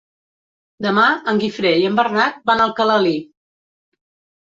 Demà 0.85 1.03
en 1.33 1.41
Guifré 1.43 1.73
i 1.81 1.85
en 1.89 1.99
Bernat 1.99 2.39
van 2.53 2.63
a 2.63 2.67
Alcalalí. 2.71 3.13